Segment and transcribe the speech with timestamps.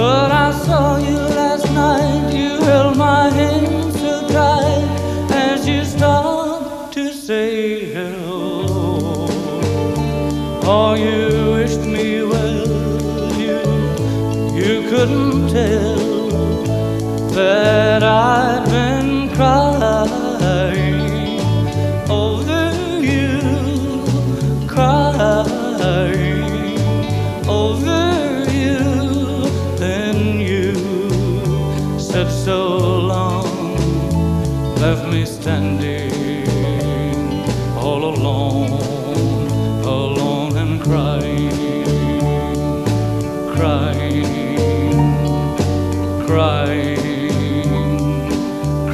[0.00, 0.29] never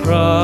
[0.06, 0.36] cry.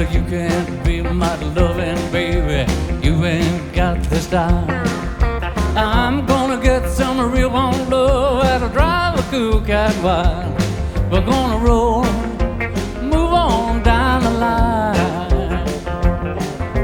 [0.00, 2.70] better you can be my loving baby.
[3.02, 4.64] You ain't got this style.
[5.76, 10.54] I'm gonna get some real warm love that'll drive a cool cat wild.
[11.10, 12.04] We're gonna roll,
[13.02, 14.96] move on down the line.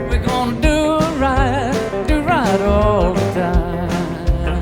[0.08, 4.58] We're gonna do right, do right all the time.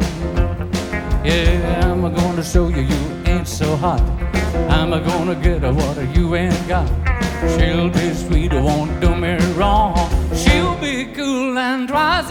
[1.25, 4.01] Yeah, I'm gonna show you you ain't so hot.
[4.71, 7.14] I'm gonna get what you ain't got.
[7.57, 9.97] She'll be sweet, won't do me wrong.
[10.35, 12.24] She'll be cool and dry.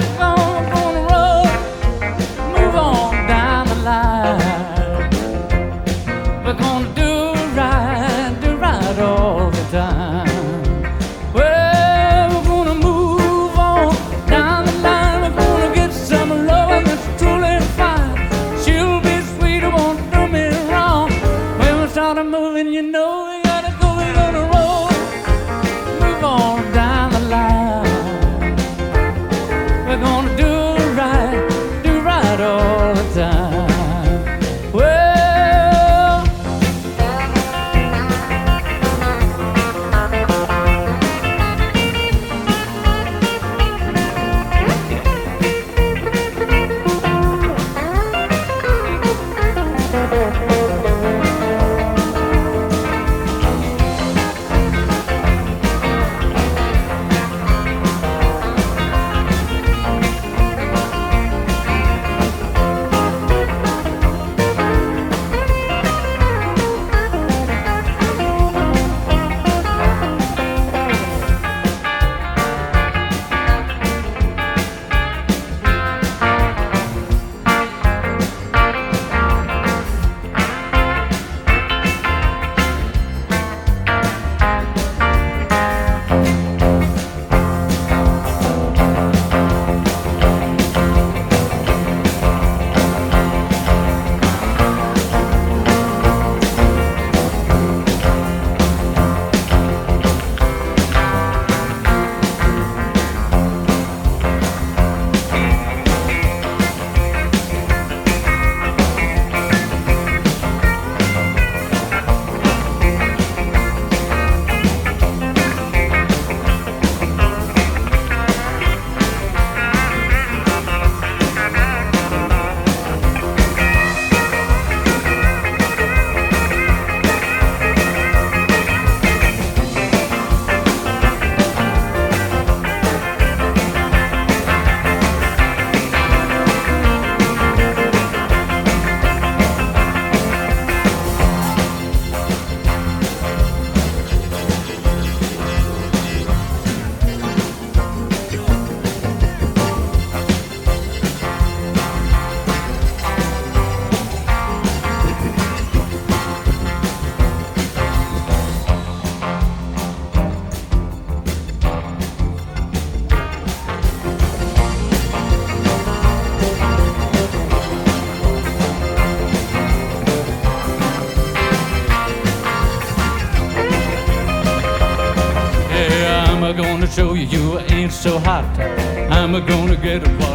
[179.12, 180.33] I'm gonna get what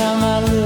[0.00, 0.59] time I look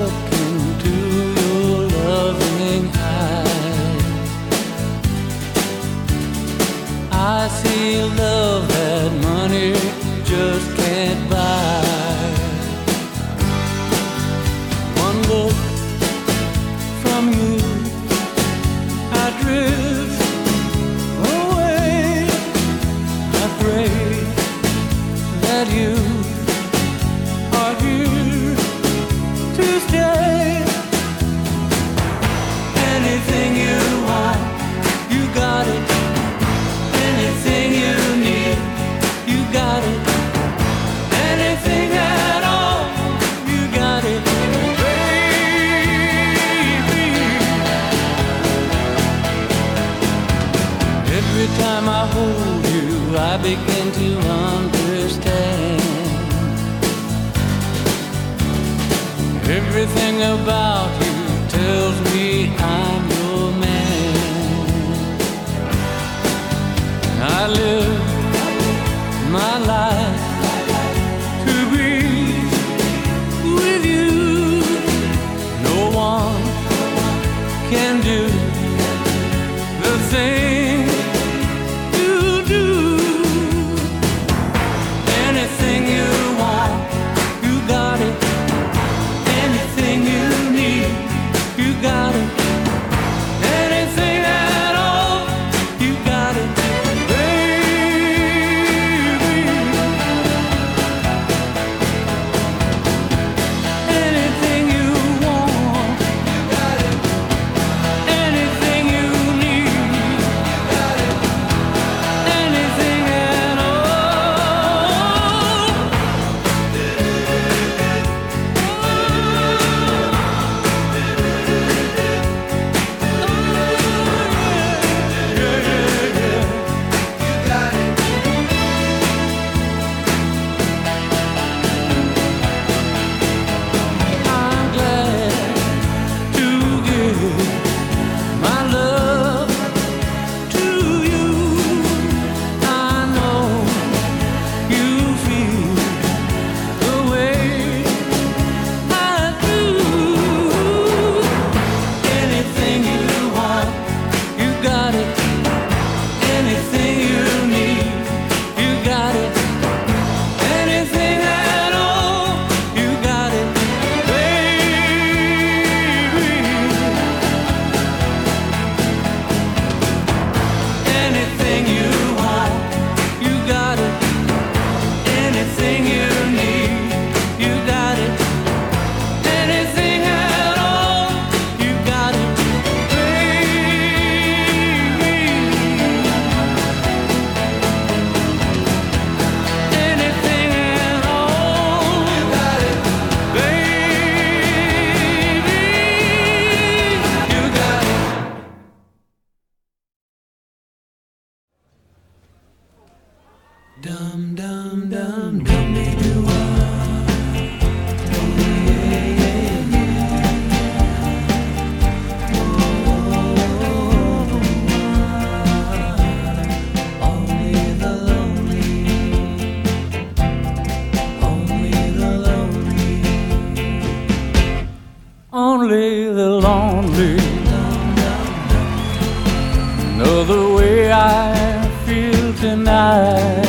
[230.04, 233.46] know the way I feel tonight.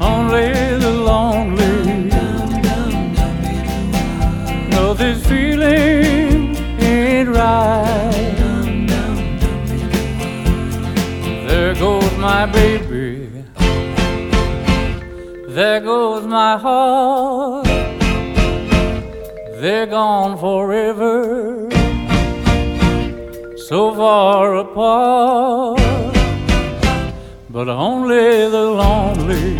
[0.00, 0.52] Only
[0.84, 2.10] the lonely
[4.72, 8.36] know this feeling ain't right.
[11.48, 13.30] There goes my baby.
[15.48, 17.66] There goes my heart.
[19.62, 21.63] They're gone forever
[23.74, 26.14] so far apart,
[27.50, 29.56] but only the lonely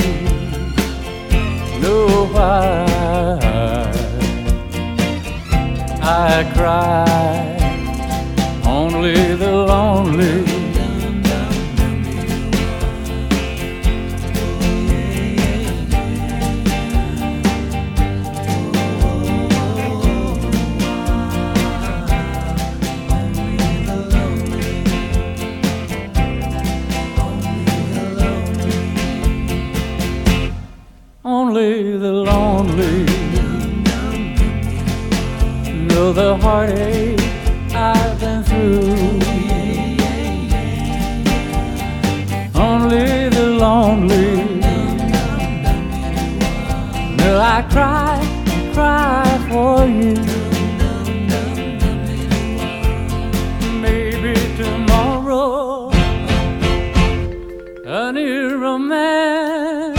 [1.83, 2.87] know why
[6.01, 7.45] I cry.
[8.65, 10.54] Only the lonely.
[58.35, 59.99] Romance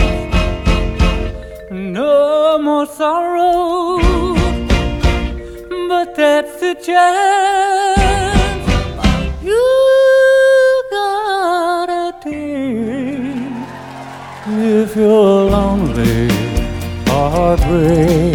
[1.72, 4.00] no more sorrow,
[5.90, 8.66] but that's the chance
[9.42, 9.66] you
[10.92, 13.36] gotta take
[14.48, 16.30] if you're lonely.
[17.08, 18.35] Only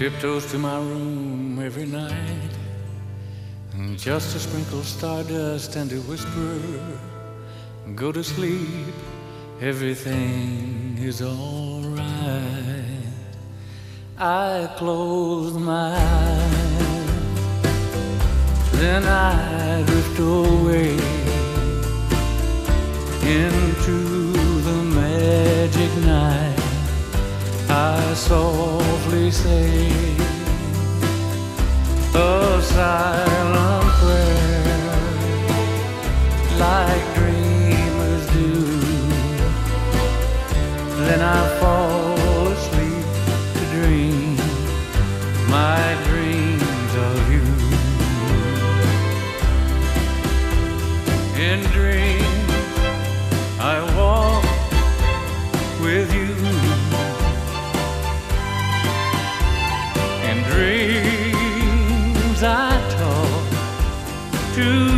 [0.00, 2.52] tiptoes to my room every night.
[3.74, 6.58] And just to sprinkle stardust and to whisper,
[7.94, 8.94] Go to sleep,
[9.60, 12.00] everything is alright.
[14.16, 17.20] I close my eyes,
[18.80, 20.92] then I drift away
[23.38, 24.32] into
[24.66, 26.49] the magic night.
[27.72, 29.92] I softly say
[32.12, 34.90] a silent prayer
[36.58, 38.52] like dreamers do.
[41.06, 43.06] Then I fall asleep
[43.54, 44.36] to dream
[45.48, 45.89] my
[60.30, 63.44] In dreams, I talk
[64.54, 64.89] to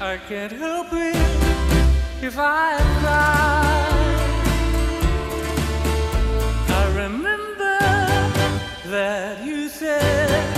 [0.00, 1.16] I can't help it
[2.22, 3.84] if I cry.
[6.68, 7.78] I remember
[8.90, 10.53] that you said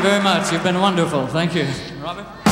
[0.00, 0.52] very much.
[0.52, 1.26] You've been wonderful.
[1.26, 1.66] Thank you.
[2.02, 2.43] Robert?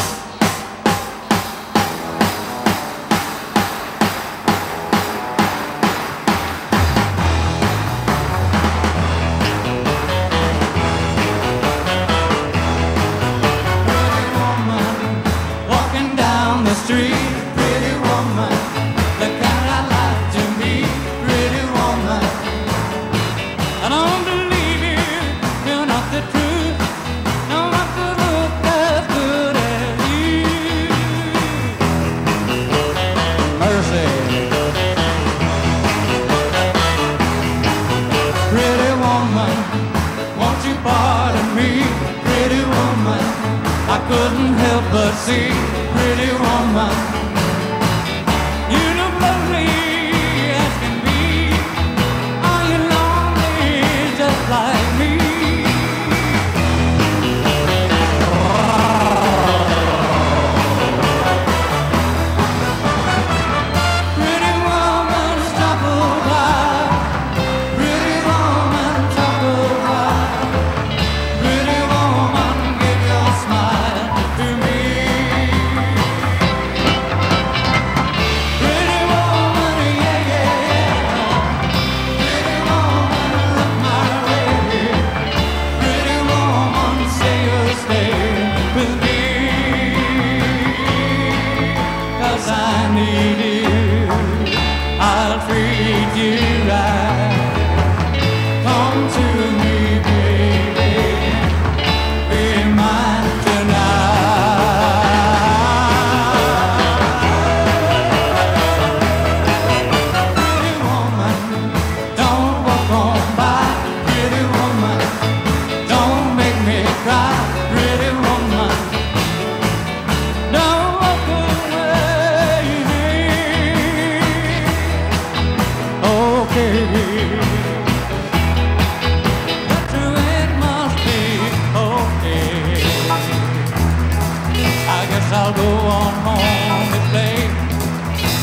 [44.08, 45.50] couldn't help but see,
[45.94, 47.31] pretty woman.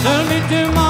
[0.10, 0.89] Tell me tomorrow.